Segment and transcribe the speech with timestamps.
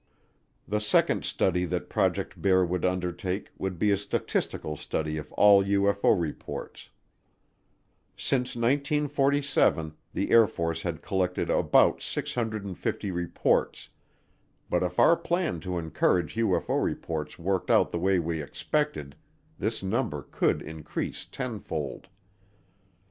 [0.67, 5.63] The second study that Project Bear would undertake would be a statistical study of all
[5.63, 6.89] UFO reports.
[8.17, 13.89] Since 1947 the Air Force had collected about 650 reports,
[14.71, 19.15] but if our plan to encourage UFO reports worked out the way we expected
[19.59, 22.07] this number could increase tenfold.